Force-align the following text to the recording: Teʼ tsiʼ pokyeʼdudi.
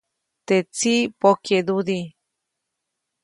Teʼ 0.47 0.63
tsiʼ 0.75 0.99
pokyeʼdudi. 1.21 1.99